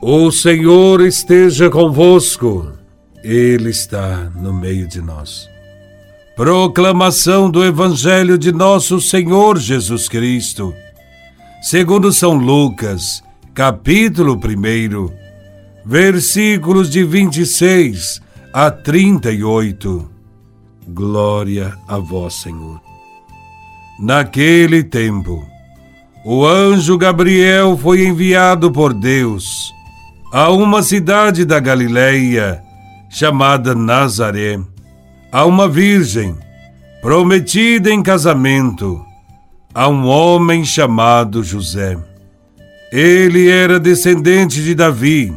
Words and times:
O 0.00 0.30
Senhor 0.30 1.00
esteja 1.00 1.68
convosco, 1.68 2.70
Ele 3.24 3.70
está 3.70 4.30
no 4.36 4.54
meio 4.54 4.86
de 4.86 5.02
nós. 5.02 5.48
Proclamação 6.36 7.50
do 7.50 7.64
Evangelho 7.64 8.38
de 8.38 8.52
Nosso 8.52 9.00
Senhor 9.00 9.58
Jesus 9.58 10.08
Cristo, 10.08 10.72
segundo 11.60 12.12
São 12.12 12.34
Lucas, 12.34 13.24
capítulo 13.52 14.36
1, 14.36 15.10
versículos 15.84 16.88
de 16.88 17.02
26 17.02 18.22
a 18.52 18.70
38. 18.70 20.08
Glória 20.86 21.76
a 21.88 21.98
Vós, 21.98 22.34
Senhor. 22.34 22.80
Naquele 23.98 24.84
tempo, 24.84 25.44
o 26.24 26.46
anjo 26.46 26.96
Gabriel 26.96 27.76
foi 27.76 28.06
enviado 28.06 28.70
por 28.70 28.94
Deus 28.94 29.76
a 30.30 30.50
uma 30.50 30.82
cidade 30.82 31.44
da 31.44 31.58
Galileia 31.58 32.62
chamada 33.08 33.74
Nazaré, 33.74 34.58
a 35.32 35.44
uma 35.46 35.66
virgem 35.66 36.36
prometida 37.00 37.90
em 37.90 38.02
casamento 38.02 39.02
a 39.74 39.88
um 39.88 40.06
homem 40.06 40.64
chamado 40.64 41.42
José. 41.42 41.96
Ele 42.92 43.48
era 43.48 43.80
descendente 43.80 44.62
de 44.62 44.74
Davi 44.74 45.32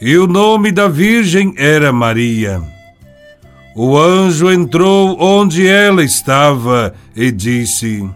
e 0.00 0.16
o 0.16 0.26
nome 0.26 0.70
da 0.70 0.86
virgem 0.86 1.54
era 1.56 1.92
Maria. 1.92 2.62
O 3.74 3.98
anjo 3.98 4.52
entrou 4.52 5.20
onde 5.20 5.66
ela 5.66 6.04
estava 6.04 6.94
e 7.16 7.32
disse: 7.32 8.08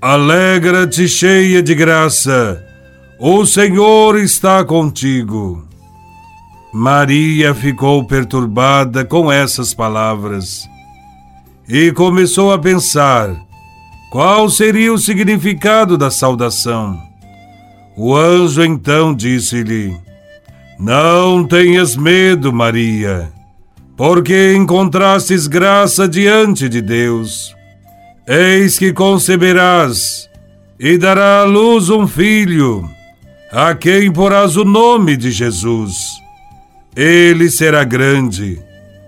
Alegra-te, 0.00 1.08
cheia 1.08 1.62
de 1.62 1.74
graça 1.74 2.62
o 3.24 3.46
Senhor 3.46 4.18
está 4.18 4.64
contigo. 4.64 5.64
Maria 6.74 7.54
ficou 7.54 8.04
perturbada 8.04 9.04
com 9.04 9.30
essas 9.30 9.72
palavras 9.72 10.68
e 11.68 11.92
começou 11.92 12.52
a 12.52 12.58
pensar 12.58 13.32
qual 14.10 14.50
seria 14.50 14.92
o 14.92 14.98
significado 14.98 15.96
da 15.96 16.10
saudação. 16.10 17.00
O 17.96 18.12
anjo 18.16 18.64
então 18.64 19.14
disse-lhe: 19.14 19.96
Não 20.76 21.46
tenhas 21.46 21.94
medo, 21.94 22.52
Maria, 22.52 23.30
porque 23.96 24.52
encontrastes 24.56 25.46
graça 25.46 26.08
diante 26.08 26.68
de 26.68 26.82
Deus. 26.82 27.54
Eis 28.26 28.80
que 28.80 28.92
conceberás 28.92 30.28
e 30.76 30.98
dará 30.98 31.42
à 31.42 31.44
luz 31.44 31.88
um 31.88 32.04
filho 32.08 32.84
a 33.52 33.74
quem 33.74 34.10
porás 34.10 34.56
o 34.56 34.64
nome 34.64 35.14
de 35.14 35.30
Jesus. 35.30 35.92
Ele 36.96 37.50
será 37.50 37.84
grande, 37.84 38.58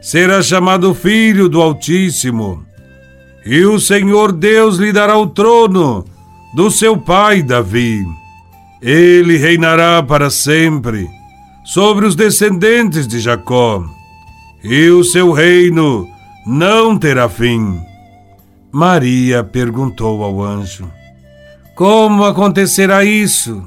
será 0.02 0.42
chamado 0.42 0.94
Filho 0.94 1.48
do 1.48 1.62
Altíssimo, 1.62 2.62
e 3.46 3.64
o 3.64 3.80
Senhor 3.80 4.32
Deus 4.32 4.76
lhe 4.76 4.92
dará 4.92 5.16
o 5.16 5.26
trono 5.26 6.04
do 6.54 6.70
seu 6.70 6.96
pai 6.96 7.42
Davi. 7.42 8.04
Ele 8.82 9.38
reinará 9.38 10.02
para 10.02 10.28
sempre 10.28 11.08
sobre 11.64 12.04
os 12.06 12.14
descendentes 12.14 13.08
de 13.08 13.20
Jacó, 13.20 13.82
e 14.62 14.90
o 14.90 15.02
seu 15.02 15.32
reino 15.32 16.06
não 16.46 16.98
terá 16.98 17.30
fim. 17.30 17.80
Maria 18.70 19.42
perguntou 19.42 20.22
ao 20.22 20.42
anjo: 20.42 20.90
Como 21.74 22.24
acontecerá 22.24 23.04
isso? 23.04 23.66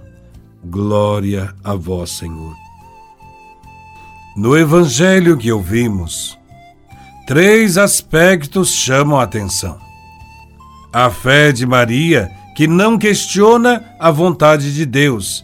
Glória 0.63 1.55
a 1.63 1.73
vós, 1.73 2.11
Senhor. 2.11 2.55
No 4.37 4.55
evangelho 4.55 5.35
que 5.35 5.51
ouvimos, 5.51 6.37
três 7.25 7.79
aspectos 7.79 8.69
chamam 8.69 9.19
a 9.19 9.23
atenção. 9.23 9.79
A 10.93 11.09
fé 11.09 11.51
de 11.51 11.65
Maria, 11.65 12.29
que 12.55 12.67
não 12.67 12.99
questiona 12.99 13.83
a 13.99 14.11
vontade 14.11 14.71
de 14.75 14.85
Deus. 14.85 15.43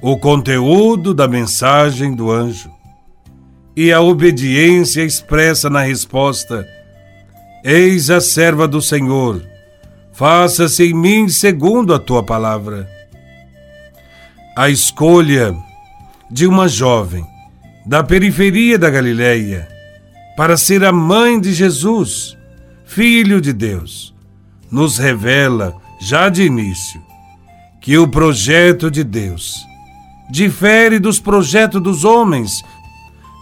O 0.00 0.16
conteúdo 0.16 1.12
da 1.12 1.26
mensagem 1.26 2.14
do 2.14 2.30
anjo. 2.30 2.70
E 3.74 3.92
a 3.92 4.00
obediência 4.00 5.02
expressa 5.02 5.68
na 5.68 5.82
resposta: 5.82 6.64
Eis 7.64 8.10
a 8.10 8.20
serva 8.20 8.68
do 8.68 8.80
Senhor, 8.80 9.42
faça-se 10.12 10.84
em 10.84 10.94
mim 10.94 11.28
segundo 11.28 11.92
a 11.92 11.98
tua 11.98 12.22
palavra 12.22 13.01
a 14.56 14.68
escolha 14.68 15.54
de 16.30 16.46
uma 16.46 16.68
jovem 16.68 17.26
da 17.86 18.02
periferia 18.02 18.78
da 18.78 18.90
Galileia 18.90 19.68
para 20.36 20.56
ser 20.56 20.84
a 20.84 20.92
mãe 20.92 21.40
de 21.40 21.52
Jesus, 21.52 22.36
filho 22.84 23.40
de 23.40 23.52
Deus, 23.52 24.14
nos 24.70 24.98
revela 24.98 25.74
já 26.00 26.28
de 26.28 26.42
início 26.42 27.02
que 27.80 27.98
o 27.98 28.06
projeto 28.08 28.90
de 28.90 29.02
Deus 29.02 29.66
difere 30.30 30.98
dos 30.98 31.20
projetos 31.20 31.82
dos 31.82 32.04
homens. 32.04 32.64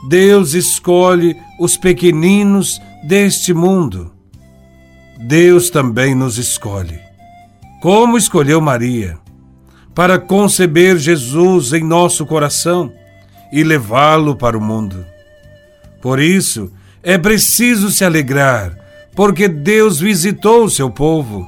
Deus 0.09 0.55
escolhe 0.55 1.37
os 1.59 1.77
pequeninos 1.77 2.81
deste 3.05 3.55
mundo. 3.55 4.13
Deus 5.19 5.71
também 5.71 6.15
nos 6.15 6.37
escolhe. 6.37 6.99
Como 7.81 8.19
escolheu 8.19 8.61
Maria? 8.61 9.20
Para 9.95 10.19
conceber 10.19 10.97
Jesus 10.99 11.73
em 11.73 11.83
nosso 11.83 12.25
coração 12.25 12.93
e 13.53 13.65
levá-lo 13.65 14.37
para 14.37 14.57
o 14.57 14.61
mundo. 14.61 15.05
Por 16.01 16.21
isso, 16.21 16.73
é 17.03 17.19
preciso 17.19 17.91
se 17.91 18.05
alegrar, 18.05 18.77
porque 19.15 19.49
Deus 19.49 19.99
visitou 19.99 20.65
o 20.65 20.71
seu 20.71 20.91
povo. 20.91 21.47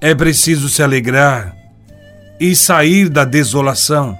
É 0.00 0.14
preciso 0.14 0.68
se 0.68 0.82
alegrar 0.82 1.56
e 2.38 2.54
sair 2.54 3.08
da 3.08 3.24
desolação, 3.24 4.16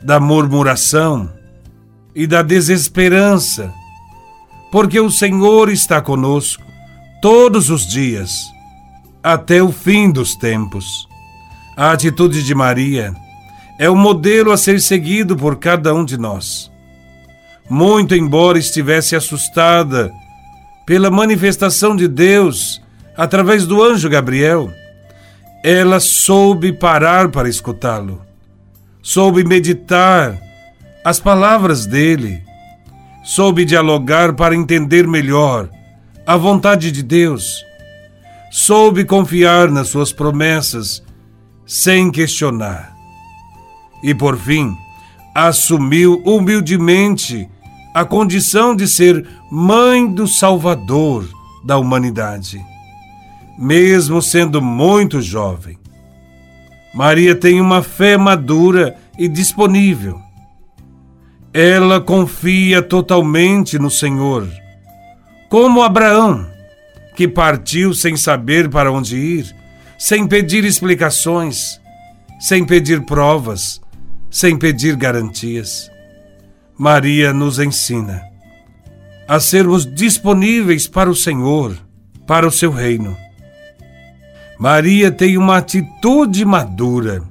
da 0.00 0.20
murmuração 0.20 1.32
e 2.14 2.26
da 2.26 2.40
desesperança, 2.40 3.72
porque 4.70 4.98
o 4.98 5.10
Senhor 5.10 5.68
está 5.68 6.00
conosco 6.00 6.62
todos 7.20 7.68
os 7.70 7.86
dias, 7.86 8.46
até 9.22 9.62
o 9.62 9.72
fim 9.72 10.10
dos 10.10 10.36
tempos. 10.36 11.08
A 11.76 11.92
atitude 11.92 12.42
de 12.42 12.54
Maria 12.54 13.14
é 13.78 13.90
o 13.90 13.94
modelo 13.94 14.50
a 14.50 14.56
ser 14.56 14.80
seguido 14.80 15.36
por 15.36 15.56
cada 15.56 15.94
um 15.94 16.06
de 16.06 16.16
nós. 16.16 16.72
Muito 17.68 18.14
embora 18.14 18.58
estivesse 18.58 19.14
assustada 19.14 20.10
pela 20.86 21.10
manifestação 21.10 21.94
de 21.94 22.08
Deus 22.08 22.80
através 23.14 23.66
do 23.66 23.82
anjo 23.82 24.08
Gabriel, 24.08 24.72
ela 25.62 26.00
soube 26.00 26.72
parar 26.72 27.28
para 27.28 27.46
escutá-lo, 27.46 28.22
soube 29.02 29.44
meditar 29.44 30.40
as 31.04 31.20
palavras 31.20 31.84
dele, 31.84 32.42
soube 33.22 33.66
dialogar 33.66 34.32
para 34.32 34.56
entender 34.56 35.06
melhor 35.06 35.68
a 36.26 36.38
vontade 36.38 36.90
de 36.90 37.02
Deus, 37.02 37.62
soube 38.50 39.04
confiar 39.04 39.70
nas 39.70 39.88
suas 39.88 40.10
promessas 40.10 41.04
sem 41.66 42.10
questionar. 42.10 42.96
E 44.02 44.14
por 44.14 44.38
fim, 44.38 44.76
assumiu 45.34 46.22
humildemente 46.24 47.48
a 47.92 48.04
condição 48.04 48.76
de 48.76 48.86
ser 48.86 49.26
mãe 49.50 50.06
do 50.06 50.28
Salvador 50.28 51.28
da 51.64 51.78
humanidade, 51.78 52.64
mesmo 53.58 54.22
sendo 54.22 54.62
muito 54.62 55.20
jovem. 55.20 55.78
Maria 56.94 57.34
tem 57.34 57.60
uma 57.60 57.82
fé 57.82 58.16
madura 58.16 58.96
e 59.18 59.28
disponível. 59.28 60.20
Ela 61.52 62.00
confia 62.00 62.82
totalmente 62.82 63.78
no 63.78 63.90
Senhor, 63.90 64.46
como 65.48 65.82
Abraão, 65.82 66.46
que 67.16 67.26
partiu 67.26 67.94
sem 67.94 68.14
saber 68.14 68.68
para 68.68 68.92
onde 68.92 69.16
ir, 69.16 69.55
sem 69.98 70.26
pedir 70.26 70.64
explicações, 70.64 71.80
sem 72.38 72.64
pedir 72.64 73.04
provas, 73.04 73.80
sem 74.30 74.58
pedir 74.58 74.96
garantias. 74.96 75.90
Maria 76.78 77.32
nos 77.32 77.58
ensina 77.58 78.22
a 79.28 79.40
sermos 79.40 79.84
disponíveis 79.84 80.86
para 80.86 81.10
o 81.10 81.14
Senhor, 81.14 81.76
para 82.26 82.46
o 82.46 82.50
seu 82.50 82.70
reino. 82.70 83.16
Maria 84.58 85.10
tem 85.10 85.36
uma 85.36 85.56
atitude 85.56 86.44
madura, 86.44 87.22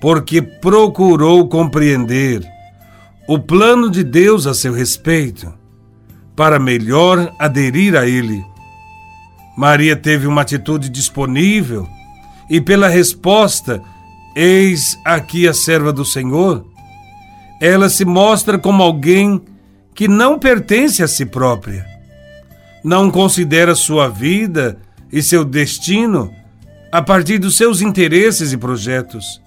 porque 0.00 0.40
procurou 0.40 1.46
compreender 1.48 2.42
o 3.28 3.38
plano 3.38 3.90
de 3.90 4.02
Deus 4.02 4.46
a 4.46 4.54
seu 4.54 4.72
respeito, 4.72 5.52
para 6.34 6.58
melhor 6.58 7.34
aderir 7.38 7.94
a 7.94 8.06
ele. 8.06 8.42
Maria 9.58 9.96
teve 9.96 10.24
uma 10.28 10.42
atitude 10.42 10.88
disponível 10.88 11.88
e, 12.48 12.60
pela 12.60 12.86
resposta, 12.86 13.82
eis 14.36 14.96
aqui 15.04 15.48
a 15.48 15.52
serva 15.52 15.92
do 15.92 16.04
Senhor, 16.04 16.64
ela 17.60 17.88
se 17.88 18.04
mostra 18.04 18.56
como 18.56 18.84
alguém 18.84 19.42
que 19.96 20.06
não 20.06 20.38
pertence 20.38 21.02
a 21.02 21.08
si 21.08 21.26
própria, 21.26 21.84
não 22.84 23.10
considera 23.10 23.74
sua 23.74 24.06
vida 24.06 24.78
e 25.10 25.20
seu 25.20 25.44
destino 25.44 26.32
a 26.92 27.02
partir 27.02 27.38
dos 27.38 27.56
seus 27.56 27.80
interesses 27.80 28.52
e 28.52 28.56
projetos. 28.56 29.42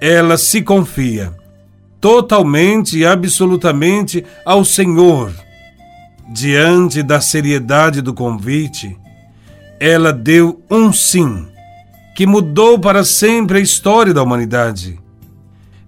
Ela 0.00 0.38
se 0.38 0.62
confia 0.62 1.34
totalmente 2.00 2.96
e 2.96 3.04
absolutamente 3.04 4.24
ao 4.42 4.64
Senhor. 4.64 5.30
Diante 6.32 7.02
da 7.02 7.20
seriedade 7.20 8.00
do 8.00 8.14
convite, 8.14 8.96
ela 9.80 10.12
deu 10.12 10.62
um 10.70 10.92
sim 10.92 11.46
que 12.14 12.26
mudou 12.26 12.78
para 12.78 13.04
sempre 13.04 13.58
a 13.58 13.62
história 13.62 14.12
da 14.12 14.22
humanidade. 14.22 14.98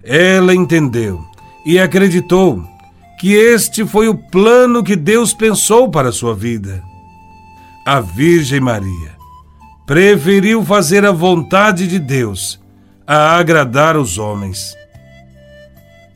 Ela 0.03 0.55
entendeu 0.55 1.23
e 1.65 1.79
acreditou 1.79 2.63
que 3.19 3.33
este 3.33 3.85
foi 3.85 4.07
o 4.07 4.17
plano 4.17 4.83
que 4.83 4.95
Deus 4.95 5.33
pensou 5.33 5.89
para 5.89 6.09
a 6.09 6.13
sua 6.13 6.33
vida 6.33 6.83
a 7.85 7.99
Virgem 7.99 8.59
Maria 8.59 9.11
preferiu 9.87 10.63
fazer 10.63 11.03
a 11.03 11.11
vontade 11.11 11.87
de 11.87 11.97
Deus 11.97 12.61
a 13.05 13.35
agradar 13.35 13.97
os 13.97 14.17
homens. 14.17 14.75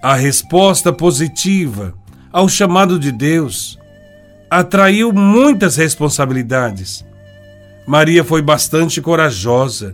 A 0.01 0.13
resposta 0.13 0.94
positiva 0.94 1.94
ao 2.31 2.48
chamado 2.48 3.00
de 3.00 3.12
Deus 3.12 3.80
atraiu 4.50 5.12
muitas 5.12 5.75
responsabilidades. 5.75 7.04
Maria 7.87 8.23
foi 8.23 8.41
bastante 8.41 8.99
corajosa 8.99 9.93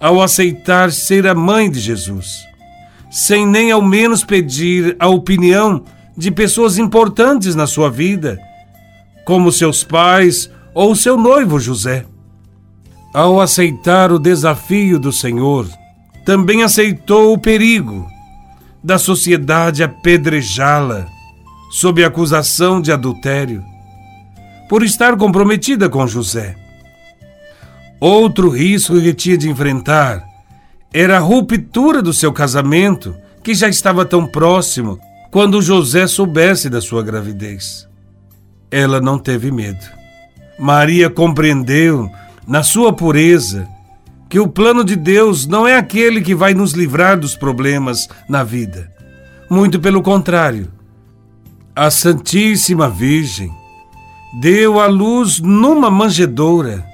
ao 0.00 0.22
aceitar 0.22 0.92
ser 0.92 1.26
a 1.26 1.34
mãe 1.34 1.70
de 1.70 1.80
Jesus, 1.80 2.46
sem 3.10 3.46
nem 3.46 3.72
ao 3.72 3.82
menos 3.82 4.22
pedir 4.22 4.96
a 4.98 5.08
opinião 5.08 5.84
de 6.16 6.30
pessoas 6.30 6.78
importantes 6.78 7.54
na 7.54 7.66
sua 7.66 7.90
vida, 7.90 8.38
como 9.24 9.50
seus 9.50 9.82
pais 9.82 10.50
ou 10.74 10.94
seu 10.94 11.16
noivo 11.16 11.58
José. 11.58 12.04
Ao 13.12 13.40
aceitar 13.40 14.12
o 14.12 14.18
desafio 14.18 14.98
do 14.98 15.10
Senhor, 15.10 15.66
também 16.24 16.62
aceitou 16.62 17.32
o 17.32 17.38
perigo 17.38 18.06
da 18.84 18.98
sociedade 18.98 19.82
apedrejá-la 19.82 21.08
sob 21.70 22.04
acusação 22.04 22.80
de 22.80 22.92
adultério, 22.92 23.64
por 24.68 24.82
estar 24.82 25.16
comprometida 25.16 25.88
com 25.88 26.06
José. 26.06 26.65
Outro 28.00 28.48
risco 28.48 29.00
que 29.00 29.14
tinha 29.14 29.38
de 29.38 29.48
enfrentar 29.48 30.24
era 30.92 31.16
a 31.16 31.20
ruptura 31.20 32.02
do 32.02 32.12
seu 32.12 32.32
casamento, 32.32 33.14
que 33.42 33.54
já 33.54 33.68
estava 33.68 34.04
tão 34.04 34.26
próximo 34.26 34.98
quando 35.30 35.62
José 35.62 36.06
soubesse 36.06 36.70
da 36.70 36.80
sua 36.80 37.02
gravidez. 37.02 37.86
Ela 38.70 39.00
não 39.00 39.18
teve 39.18 39.50
medo 39.50 39.96
Maria 40.58 41.10
compreendeu, 41.10 42.10
na 42.46 42.62
sua 42.62 42.92
pureza, 42.92 43.68
que 44.28 44.40
o 44.40 44.48
plano 44.48 44.82
de 44.82 44.96
Deus 44.96 45.46
não 45.46 45.68
é 45.68 45.76
aquele 45.76 46.22
que 46.22 46.34
vai 46.34 46.54
nos 46.54 46.72
livrar 46.72 47.18
dos 47.18 47.36
problemas 47.36 48.08
na 48.28 48.42
vida. 48.42 48.90
Muito 49.50 49.78
pelo 49.78 50.02
contrário. 50.02 50.72
A 51.74 51.90
Santíssima 51.90 52.88
Virgem 52.88 53.52
deu 54.40 54.80
à 54.80 54.86
luz 54.86 55.40
numa 55.40 55.90
manjedoura, 55.90 56.84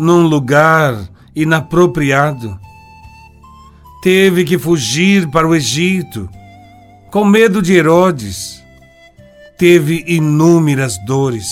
num 0.00 0.22
lugar 0.22 0.96
inapropriado. 1.36 2.58
Teve 4.02 4.44
que 4.44 4.58
fugir 4.58 5.28
para 5.28 5.46
o 5.46 5.54
Egito, 5.54 6.26
com 7.10 7.22
medo 7.22 7.60
de 7.60 7.74
Herodes. 7.74 8.62
Teve 9.58 10.02
inúmeras 10.06 10.96
dores 11.04 11.46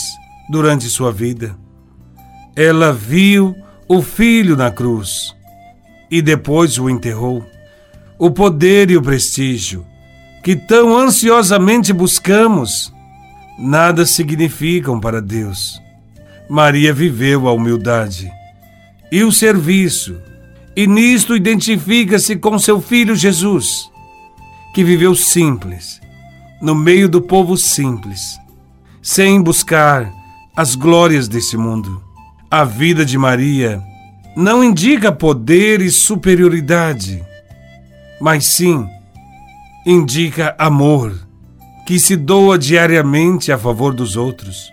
durante 0.49 0.89
sua 0.89 1.13
vida. 1.13 1.55
Ela 2.57 2.91
viu 2.91 3.55
o 3.87 4.01
filho 4.01 4.57
na 4.57 4.71
cruz 4.71 5.37
e 6.11 6.23
depois 6.23 6.79
o 6.79 6.89
enterrou. 6.89 7.45
O 8.19 8.31
poder 8.31 8.91
e 8.91 8.97
o 8.97 9.03
prestígio 9.03 9.85
que 10.43 10.57
tão 10.57 10.97
ansiosamente 10.97 11.93
buscamos 11.93 12.91
nada 13.59 14.07
significam 14.07 14.99
para 14.99 15.21
Deus. 15.21 15.83
Maria 16.49 16.95
viveu 16.95 17.47
a 17.47 17.53
humildade 17.53 18.38
e 19.11 19.23
o 19.23 19.33
serviço, 19.33 20.17
e 20.77 20.87
nisto 20.87 21.35
identifica-se 21.35 22.37
com 22.37 22.59
seu 22.59 22.81
filho 22.81 23.17
Jesus, 23.17 23.91
que 24.75 24.85
viveu 24.85 25.15
simples, 25.15 26.01
no 26.61 26.75
meio 26.75 27.09
do 27.09 27.21
povo 27.21 27.57
simples, 27.57 28.39
sem 29.03 29.41
buscar 29.41 30.13
as 30.57 30.75
glórias 30.75 31.29
desse 31.29 31.57
mundo. 31.57 32.03
A 32.51 32.65
vida 32.65 33.05
de 33.05 33.19
Maria 33.19 33.83
não 34.37 34.63
indica 34.63 35.11
poder 35.11 35.81
e 35.81 35.91
superioridade, 35.91 37.25
mas 38.21 38.47
sim 38.47 38.87
indica 39.87 40.55
amor, 40.59 41.27
que 41.87 41.99
se 41.99 42.15
doa 42.15 42.59
diariamente 42.59 43.51
a 43.51 43.59
favor 43.59 43.95
dos 43.95 44.17
outros. 44.17 44.71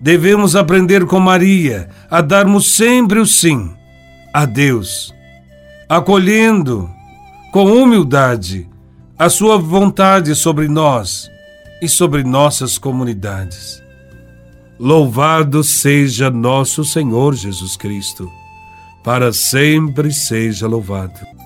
Devemos 0.00 0.56
aprender 0.56 1.04
com 1.04 1.20
Maria 1.20 1.88
a 2.10 2.20
darmos 2.20 2.72
sempre 2.72 3.18
o 3.18 3.26
sim 3.26 3.74
a 4.32 4.46
Deus, 4.46 5.12
acolhendo 5.88 6.88
com 7.52 7.64
humildade 7.66 8.68
a 9.18 9.28
sua 9.28 9.58
vontade 9.58 10.34
sobre 10.34 10.68
nós 10.68 11.28
e 11.82 11.88
sobre 11.88 12.24
nossas 12.24 12.78
comunidades. 12.78 13.82
Louvado 14.78 15.62
seja 15.62 16.30
nosso 16.30 16.84
Senhor 16.84 17.34
Jesus 17.34 17.76
Cristo, 17.76 18.30
para 19.04 19.32
sempre 19.32 20.10
seja 20.12 20.66
louvado. 20.66 21.39